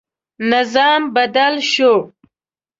نظام 0.51 1.01
بدل 1.15 1.53
شو. 1.71 1.93